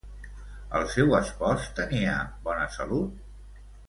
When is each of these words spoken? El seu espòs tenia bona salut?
El 0.77 0.87
seu 0.93 1.11
espòs 1.17 1.67
tenia 1.79 2.15
bona 2.47 2.65
salut? 2.81 3.61